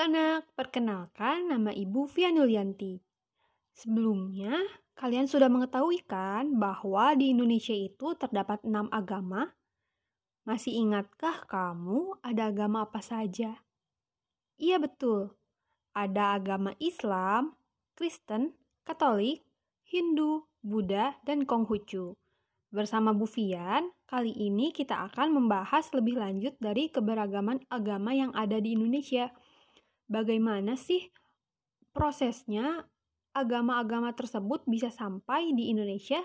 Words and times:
Anak-anak, 0.00 0.56
perkenalkan 0.56 1.52
nama 1.52 1.76
Ibu 1.76 2.08
Vianulyanti. 2.08 3.04
Sebelumnya, 3.76 4.56
kalian 4.96 5.28
sudah 5.28 5.52
mengetahui 5.52 6.00
kan 6.08 6.56
bahwa 6.56 7.12
di 7.12 7.36
Indonesia 7.36 7.76
itu 7.76 8.16
terdapat 8.16 8.64
enam 8.64 8.88
agama? 8.96 9.52
Masih 10.48 10.72
ingatkah 10.72 11.44
kamu 11.44 12.16
ada 12.24 12.48
agama 12.48 12.88
apa 12.88 13.04
saja? 13.04 13.60
Iya 14.56 14.80
betul, 14.80 15.36
ada 15.92 16.32
agama 16.32 16.72
Islam, 16.80 17.60
Kristen, 17.92 18.56
Katolik, 18.88 19.44
Hindu, 19.84 20.48
Buddha, 20.64 21.20
dan 21.28 21.44
Konghucu. 21.44 22.16
Bersama 22.72 23.12
Bu 23.12 23.28
Fian, 23.28 23.92
kali 24.08 24.32
ini 24.32 24.72
kita 24.72 24.96
akan 25.12 25.36
membahas 25.36 25.92
lebih 25.92 26.16
lanjut 26.16 26.56
dari 26.56 26.88
keberagaman 26.88 27.68
agama 27.68 28.16
yang 28.16 28.32
ada 28.32 28.56
di 28.64 28.72
Indonesia– 28.72 29.28
bagaimana 30.10 30.74
sih 30.74 31.14
prosesnya 31.94 32.90
agama-agama 33.30 34.10
tersebut 34.18 34.66
bisa 34.66 34.90
sampai 34.90 35.54
di 35.54 35.70
Indonesia? 35.70 36.18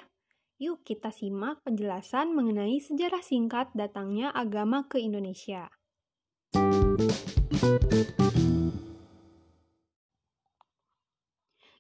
Yuk 0.58 0.82
kita 0.82 1.14
simak 1.14 1.62
penjelasan 1.62 2.34
mengenai 2.34 2.82
sejarah 2.82 3.22
singkat 3.22 3.70
datangnya 3.78 4.34
agama 4.34 4.90
ke 4.90 4.98
Indonesia. 4.98 5.70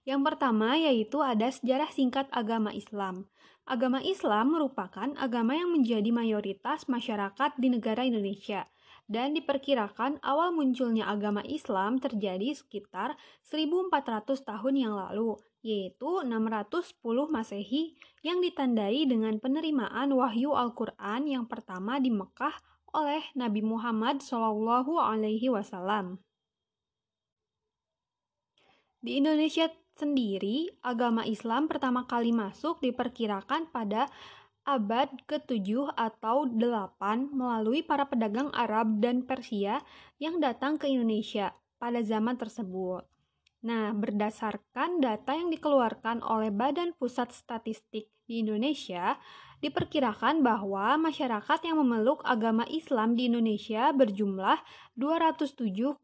Yang 0.05 0.21
pertama 0.21 0.77
yaitu 0.77 1.17
ada 1.25 1.49
sejarah 1.49 1.89
singkat 1.89 2.29
agama 2.29 2.69
Islam. 2.69 3.25
Agama 3.65 3.97
Islam 4.05 4.53
merupakan 4.53 5.09
agama 5.17 5.57
yang 5.57 5.73
menjadi 5.73 6.13
mayoritas 6.13 6.85
masyarakat 6.85 7.57
di 7.57 7.73
negara 7.73 8.05
Indonesia 8.05 8.69
dan 9.05 9.37
diperkirakan 9.37 10.17
awal 10.25 10.49
munculnya 10.49 11.05
agama 11.05 11.45
Islam 11.45 12.01
terjadi 12.01 12.57
sekitar 12.57 13.13
1400 13.45 14.41
tahun 14.41 14.73
yang 14.73 14.93
lalu, 14.97 15.37
yaitu 15.61 16.25
610 16.25 16.97
Masehi 17.29 17.97
yang 18.25 18.41
ditandai 18.41 19.05
dengan 19.05 19.37
penerimaan 19.37 20.13
wahyu 20.13 20.53
Al-Qur'an 20.57 21.29
yang 21.29 21.45
pertama 21.45 22.01
di 22.01 22.09
Mekah 22.09 22.57
oleh 22.97 23.21
Nabi 23.37 23.61
Muhammad 23.61 24.25
SAW. 24.25 26.17
Di 29.05 29.21
Indonesia 29.21 29.69
sendiri, 29.93 30.81
agama 30.81 31.29
Islam 31.29 31.69
pertama 31.69 32.09
kali 32.09 32.33
masuk 32.33 32.81
diperkirakan 32.81 33.69
pada 33.69 34.09
abad 34.65 35.13
ke-7 35.29 35.93
atau 35.93 36.49
8 36.49 37.31
melalui 37.31 37.85
para 37.85 38.09
pedagang 38.09 38.49
Arab 38.51 38.97
dan 38.97 39.21
Persia 39.21 39.85
yang 40.17 40.41
datang 40.41 40.81
ke 40.81 40.89
Indonesia 40.89 41.53
pada 41.77 42.01
zaman 42.01 42.33
tersebut. 42.35 43.05
Nah, 43.65 43.93
berdasarkan 43.93 45.01
data 45.01 45.33
yang 45.33 45.49
dikeluarkan 45.53 46.21
oleh 46.21 46.49
Badan 46.49 46.93
Pusat 46.97 47.33
Statistik 47.33 48.09
di 48.25 48.41
Indonesia, 48.41 49.17
diperkirakan 49.61 50.45
bahwa 50.45 50.97
masyarakat 50.97 51.59
yang 51.65 51.81
memeluk 51.81 52.21
agama 52.25 52.65
Islam 52.69 53.17
di 53.17 53.29
Indonesia 53.29 53.89
berjumlah 53.93 54.61
207,2 54.97 55.97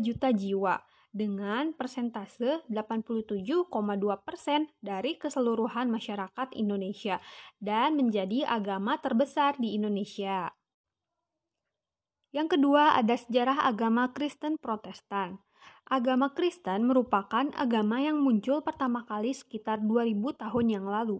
juta 0.00 0.28
jiwa 0.32 0.84
dengan 1.10 1.74
persentase 1.74 2.62
87,2% 2.70 3.66
persen 4.22 4.70
dari 4.78 5.18
keseluruhan 5.18 5.90
masyarakat 5.90 6.54
Indonesia 6.54 7.18
dan 7.58 7.98
menjadi 7.98 8.46
agama 8.46 8.98
terbesar 9.02 9.58
di 9.58 9.74
Indonesia. 9.74 10.54
Yang 12.30 12.58
kedua 12.58 12.94
ada 12.94 13.18
sejarah 13.18 13.66
agama 13.66 14.14
Kristen 14.14 14.54
Protestan. 14.54 15.42
Agama 15.90 16.30
Kristen 16.30 16.86
merupakan 16.86 17.50
agama 17.58 17.98
yang 17.98 18.22
muncul 18.22 18.62
pertama 18.62 19.02
kali 19.02 19.34
sekitar 19.34 19.82
2000 19.82 20.14
tahun 20.38 20.66
yang 20.70 20.86
lalu. 20.86 21.18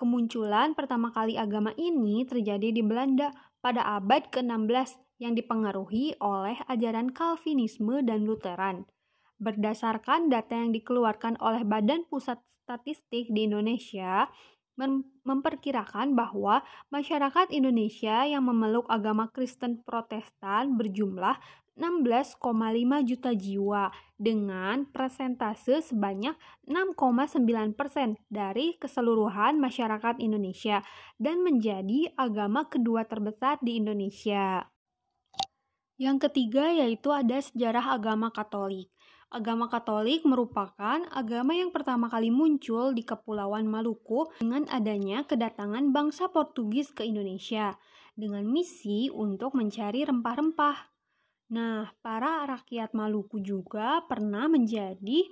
Kemunculan 0.00 0.72
pertama 0.72 1.12
kali 1.12 1.36
agama 1.36 1.76
ini 1.76 2.24
terjadi 2.24 2.72
di 2.72 2.80
Belanda 2.80 3.28
pada 3.60 3.84
abad 4.00 4.32
ke-16 4.32 4.96
yang 5.20 5.36
dipengaruhi 5.36 6.16
oleh 6.22 6.56
ajaran 6.70 7.12
Calvinisme 7.12 8.00
dan 8.00 8.24
Lutheran. 8.24 8.88
Berdasarkan 9.38 10.26
data 10.26 10.58
yang 10.58 10.74
dikeluarkan 10.74 11.38
oleh 11.38 11.62
Badan 11.62 12.02
Pusat 12.10 12.42
Statistik 12.66 13.30
di 13.30 13.46
Indonesia, 13.46 14.26
mem 14.78 15.06
memperkirakan 15.26 16.14
bahwa 16.14 16.62
masyarakat 16.94 17.50
Indonesia 17.50 18.26
yang 18.26 18.46
memeluk 18.46 18.86
agama 18.86 19.30
Kristen 19.30 19.82
Protestan 19.82 20.78
berjumlah 20.78 21.38
16,5 21.78 22.42
juta 23.06 23.30
jiwa 23.34 23.94
dengan 24.18 24.82
persentase 24.90 25.78
sebanyak 25.86 26.34
6,9 26.66 27.78
persen 27.78 28.18
dari 28.26 28.74
keseluruhan 28.82 29.62
masyarakat 29.62 30.18
Indonesia 30.18 30.82
dan 31.22 31.46
menjadi 31.46 32.10
agama 32.18 32.66
kedua 32.66 33.06
terbesar 33.06 33.62
di 33.62 33.78
Indonesia. 33.78 34.66
Yang 35.98 36.30
ketiga 36.30 36.70
yaitu 36.70 37.10
ada 37.10 37.42
sejarah 37.42 37.98
agama 37.98 38.30
Katolik. 38.30 38.86
Agama 39.28 39.66
Katolik 39.66 40.22
merupakan 40.22 41.02
agama 41.10 41.52
yang 41.52 41.74
pertama 41.74 42.06
kali 42.06 42.30
muncul 42.30 42.94
di 42.94 43.02
Kepulauan 43.04 43.66
Maluku 43.66 44.30
dengan 44.40 44.64
adanya 44.70 45.26
kedatangan 45.26 45.90
bangsa 45.90 46.30
Portugis 46.30 46.94
ke 46.94 47.02
Indonesia 47.04 47.76
dengan 48.14 48.46
misi 48.46 49.10
untuk 49.10 49.58
mencari 49.58 50.06
rempah-rempah. 50.06 50.76
Nah, 51.52 51.92
para 51.98 52.46
rakyat 52.46 52.94
Maluku 52.94 53.42
juga 53.42 54.00
pernah 54.06 54.46
menjadi 54.46 55.26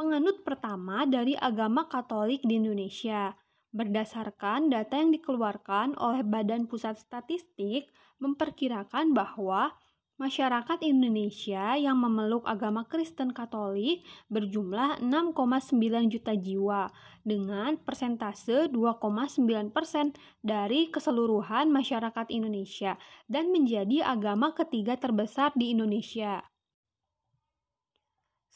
penganut 0.00 0.42
pertama 0.42 1.04
dari 1.04 1.36
agama 1.36 1.86
Katolik 1.86 2.40
di 2.42 2.56
Indonesia. 2.56 3.36
Berdasarkan 3.74 4.68
data 4.68 4.98
yang 4.98 5.14
dikeluarkan 5.14 5.98
oleh 5.98 6.26
Badan 6.26 6.70
Pusat 6.70 7.02
Statistik, 7.02 7.90
memperkirakan 8.18 9.14
bahwa 9.14 9.74
Masyarakat 10.16 10.80
Indonesia 10.80 11.76
yang 11.76 12.00
memeluk 12.00 12.48
agama 12.48 12.88
Kristen 12.88 13.36
Katolik 13.36 14.00
berjumlah 14.32 15.04
6,9 15.04 15.76
juta 16.08 16.32
jiwa 16.32 16.88
dengan 17.20 17.76
persentase 17.76 18.72
2,9 18.72 19.76
persen 19.76 20.16
dari 20.40 20.88
keseluruhan 20.88 21.68
masyarakat 21.68 22.32
Indonesia 22.32 22.96
dan 23.28 23.52
menjadi 23.52 24.08
agama 24.08 24.56
ketiga 24.56 24.96
terbesar 24.96 25.52
di 25.52 25.76
Indonesia. 25.76 26.48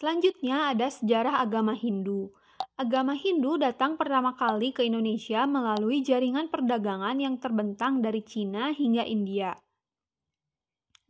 Selanjutnya 0.01 0.73
ada 0.73 0.89
sejarah 0.89 1.45
agama 1.45 1.77
Hindu. 1.77 2.33
Agama 2.81 3.13
Hindu 3.13 3.61
datang 3.61 4.01
pertama 4.01 4.33
kali 4.33 4.73
ke 4.73 4.89
Indonesia 4.89 5.45
melalui 5.45 6.01
jaringan 6.01 6.49
perdagangan 6.49 7.21
yang 7.21 7.37
terbentang 7.37 8.01
dari 8.01 8.25
Cina 8.25 8.73
hingga 8.73 9.05
India 9.05 9.53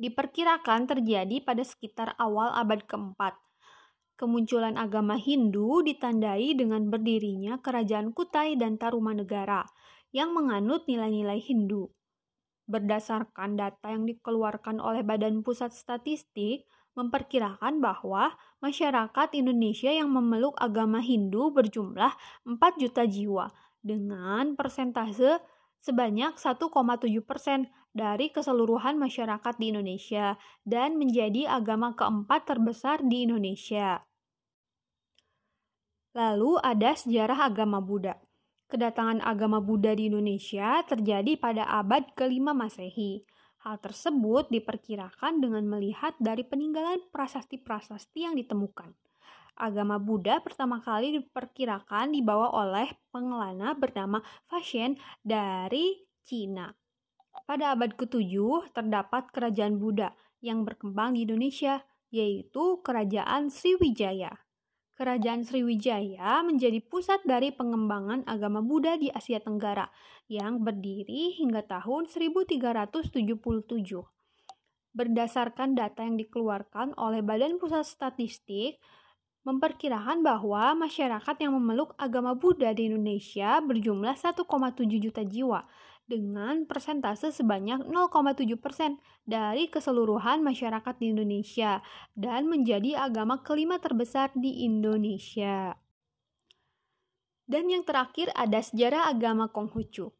diperkirakan 0.00 0.88
terjadi 0.88 1.44
pada 1.44 1.60
sekitar 1.60 2.16
awal 2.16 2.56
abad 2.56 2.88
keempat. 2.88 3.36
Kemunculan 4.16 4.81
agama 4.81 5.20
Hindu 5.20 5.84
ditandai 5.84 6.56
dengan 6.56 6.88
berdirinya 6.88 7.60
kerajaan 7.60 8.16
Kutai 8.16 8.56
dan 8.56 8.81
Tarumanegara 8.81 9.69
yang 10.16 10.32
menganut 10.32 10.88
nilai-nilai 10.88 11.41
Hindu. 11.41 11.92
Berdasarkan 12.64 13.60
data 13.60 13.92
yang 13.92 14.08
dikeluarkan 14.08 14.81
oleh 14.81 15.04
Badan 15.04 15.44
Pusat 15.44 15.76
Statistik, 15.76 16.64
memperkirakan 16.99 17.78
bahwa 17.78 18.34
masyarakat 18.59 19.28
Indonesia 19.34 19.91
yang 19.91 20.11
memeluk 20.11 20.59
agama 20.59 20.99
Hindu 20.99 21.55
berjumlah 21.55 22.15
4 22.47 22.83
juta 22.83 23.06
jiwa 23.06 23.50
dengan 23.81 24.59
persentase 24.59 25.41
sebanyak 25.81 26.37
1,7 26.37 26.69
persen 27.25 27.73
dari 27.91 28.31
keseluruhan 28.31 29.00
masyarakat 29.00 29.55
di 29.59 29.75
Indonesia 29.75 30.38
dan 30.62 30.94
menjadi 31.00 31.50
agama 31.50 31.97
keempat 31.97 32.47
terbesar 32.47 33.03
di 33.03 33.26
Indonesia. 33.26 34.06
Lalu 36.14 36.59
ada 36.62 36.94
sejarah 36.94 37.50
agama 37.50 37.79
Buddha. 37.79 38.19
Kedatangan 38.70 39.19
agama 39.26 39.59
Buddha 39.59 39.94
di 39.94 40.06
Indonesia 40.06 40.82
terjadi 40.87 41.35
pada 41.38 41.67
abad 41.67 42.06
ke-5 42.14 42.55
Masehi. 42.55 43.26
Hal 43.61 43.77
tersebut 43.81 44.49
diperkirakan 44.49 45.45
dengan 45.45 45.69
melihat 45.69 46.17
dari 46.17 46.45
peninggalan 46.45 47.01
prasasti-prasasti 47.12 48.25
yang 48.25 48.35
ditemukan 48.37 48.97
agama 49.61 50.01
Buddha 50.01 50.41
pertama 50.41 50.81
kali 50.81 51.21
diperkirakan 51.21 52.17
dibawa 52.17 52.49
oleh 52.57 52.89
pengelana 53.12 53.77
bernama 53.77 54.25
Fashion 54.49 54.97
dari 55.21 56.01
Cina. 56.25 56.73
Pada 57.45 57.77
abad 57.77 57.95
ke-7 57.95 58.73
terdapat 58.73 59.29
kerajaan 59.31 59.77
Buddha 59.77 60.17
yang 60.41 60.65
berkembang 60.65 61.15
di 61.15 61.29
Indonesia, 61.29 61.85
yaitu 62.11 62.81
Kerajaan 62.83 63.53
Sriwijaya. 63.53 64.35
Kerajaan 65.00 65.49
Sriwijaya 65.49 66.44
menjadi 66.44 66.76
pusat 66.85 67.25
dari 67.25 67.49
pengembangan 67.56 68.20
agama 68.29 68.61
Buddha 68.61 69.00
di 69.00 69.08
Asia 69.08 69.41
Tenggara 69.41 69.88
yang 70.29 70.61
berdiri 70.61 71.41
hingga 71.41 71.64
tahun 71.64 72.05
1377. 72.05 73.17
berdasarkan 74.93 75.73
data 75.73 76.05
yang 76.05 76.20
dikeluarkan 76.20 76.93
oleh 77.00 77.25
Badan 77.25 77.56
Pusat 77.56 77.88
Statistik, 77.88 78.76
memperkirakan 79.49 80.20
bahwa 80.20 80.76
masyarakat 80.76 81.37
yang 81.41 81.56
memeluk 81.56 81.97
agama 81.97 82.37
Buddha 82.37 82.76
di 82.76 82.93
Indonesia 82.93 83.56
berjumlah 83.64 84.20
1,7 84.20 84.44
juta 85.00 85.25
jiwa 85.25 85.64
dengan 86.11 86.67
persentase 86.67 87.31
sebanyak 87.31 87.87
0,7 87.87 88.43
persen 88.59 88.99
dari 89.23 89.71
keseluruhan 89.71 90.43
masyarakat 90.43 90.99
di 90.99 91.15
Indonesia 91.15 91.79
dan 92.19 92.51
menjadi 92.51 93.07
agama 93.07 93.39
kelima 93.47 93.79
terbesar 93.79 94.35
di 94.35 94.67
Indonesia. 94.67 95.79
Dan 97.47 97.71
yang 97.71 97.87
terakhir 97.87 98.35
ada 98.35 98.59
sejarah 98.59 99.07
agama 99.07 99.47
Konghucu. 99.47 100.11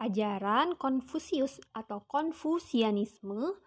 Ajaran 0.00 0.78
Konfusius 0.78 1.60
atau 1.76 2.00
Konfusianisme 2.08 3.58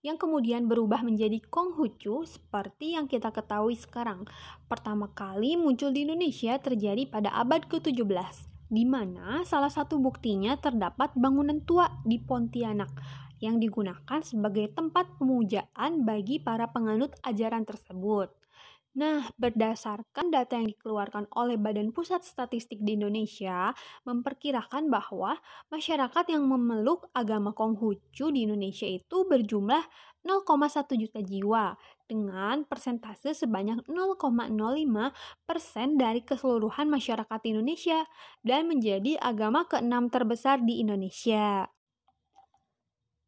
yang 0.00 0.16
kemudian 0.16 0.64
berubah 0.64 1.04
menjadi 1.04 1.42
Konghucu 1.50 2.24
seperti 2.24 2.94
yang 2.96 3.10
kita 3.10 3.34
ketahui 3.34 3.76
sekarang. 3.76 4.24
Pertama 4.70 5.10
kali 5.12 5.58
muncul 5.60 5.90
di 5.92 6.06
Indonesia 6.06 6.56
terjadi 6.62 7.04
pada 7.10 7.34
abad 7.36 7.66
ke-17 7.68 8.53
di 8.74 8.82
mana 8.82 9.46
salah 9.46 9.70
satu 9.70 10.02
buktinya 10.02 10.58
terdapat 10.58 11.14
bangunan 11.14 11.62
tua 11.62 11.86
di 12.02 12.18
Pontianak 12.18 12.90
yang 13.38 13.62
digunakan 13.62 14.20
sebagai 14.26 14.74
tempat 14.74 15.06
pemujaan 15.22 16.02
bagi 16.02 16.42
para 16.42 16.66
penganut 16.74 17.14
ajaran 17.22 17.62
tersebut. 17.62 18.34
Nah, 18.94 19.26
berdasarkan 19.34 20.30
data 20.30 20.54
yang 20.54 20.70
dikeluarkan 20.70 21.26
oleh 21.34 21.58
Badan 21.58 21.90
Pusat 21.90 22.22
Statistik 22.22 22.78
di 22.78 22.94
Indonesia, 22.94 23.74
memperkirakan 24.06 24.86
bahwa 24.86 25.34
masyarakat 25.66 26.24
yang 26.30 26.46
memeluk 26.46 27.10
agama 27.10 27.50
Konghucu 27.50 28.30
di 28.30 28.46
Indonesia 28.46 28.86
itu 28.86 29.26
berjumlah 29.26 29.82
0,1 30.24 30.96
juta 30.96 31.20
jiwa 31.20 31.76
dengan 32.08 32.64
persentase 32.64 33.36
sebanyak 33.36 33.84
0,05 33.84 34.50
persen 35.44 36.00
dari 36.00 36.24
keseluruhan 36.24 36.88
masyarakat 36.88 37.40
Indonesia 37.44 38.08
dan 38.40 38.66
menjadi 38.66 39.20
agama 39.20 39.68
keenam 39.68 40.08
terbesar 40.08 40.64
di 40.64 40.80
Indonesia. 40.80 41.73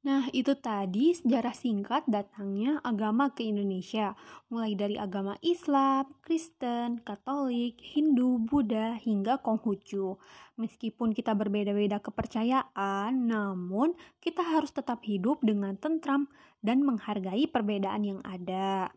Nah, 0.06 0.30
itu 0.30 0.54
tadi 0.54 1.18
sejarah 1.18 1.50
singkat 1.50 2.06
datangnya 2.06 2.78
agama 2.86 3.34
ke 3.34 3.42
Indonesia, 3.42 4.14
mulai 4.46 4.78
dari 4.78 4.94
agama 4.94 5.34
Islam, 5.42 6.06
Kristen, 6.22 7.02
Katolik, 7.02 7.82
Hindu, 7.82 8.38
Buddha, 8.38 8.94
hingga 9.02 9.42
Konghucu. 9.42 10.14
Meskipun 10.62 11.10
kita 11.10 11.34
berbeda-beda 11.34 11.98
kepercayaan, 11.98 13.18
namun 13.18 13.98
kita 14.22 14.46
harus 14.46 14.70
tetap 14.70 15.02
hidup 15.02 15.42
dengan 15.42 15.74
tentram 15.74 16.30
dan 16.62 16.86
menghargai 16.86 17.50
perbedaan 17.50 18.06
yang 18.06 18.20
ada. 18.22 18.94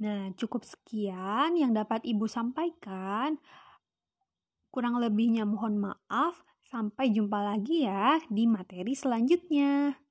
Nah, 0.00 0.32
cukup 0.32 0.64
sekian 0.64 1.60
yang 1.60 1.76
dapat 1.76 2.08
Ibu 2.08 2.24
sampaikan. 2.24 3.36
Kurang 4.72 4.96
lebihnya 4.96 5.44
mohon 5.44 5.76
maaf. 5.76 6.40
Sampai 6.64 7.12
jumpa 7.12 7.36
lagi 7.36 7.84
ya 7.84 8.16
di 8.32 8.48
materi 8.48 8.96
selanjutnya. 8.96 10.07